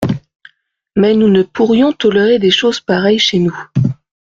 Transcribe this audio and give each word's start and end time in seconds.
Mais 0.95 1.13
nous 1.13 1.29
ne 1.29 1.43
pourrions 1.43 1.93
tolérer 1.93 2.39
des 2.39 2.49
choses 2.49 2.79
pareilles 2.79 3.19
chez 3.19 3.37
nous. 3.37 3.55